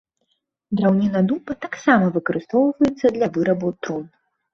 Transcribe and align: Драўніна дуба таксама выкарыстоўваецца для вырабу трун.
Драўніна 0.77 1.19
дуба 1.31 1.55
таксама 1.65 2.05
выкарыстоўваецца 2.15 3.13
для 3.19 3.27
вырабу 3.37 3.69
трун. 3.85 4.09